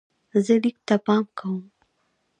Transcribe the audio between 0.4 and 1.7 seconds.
زه لیک ته پام کوم.